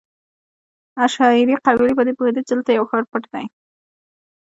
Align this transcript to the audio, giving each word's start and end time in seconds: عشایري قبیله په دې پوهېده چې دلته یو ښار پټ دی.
عشایري 1.03 1.55
قبیله 1.65 1.93
په 1.97 2.03
دې 2.07 2.13
پوهېده 2.17 2.41
چې 2.47 2.51
دلته 2.53 2.69
یو 2.71 2.85
ښار 2.89 3.03
پټ 3.11 3.23
دی. 3.33 3.45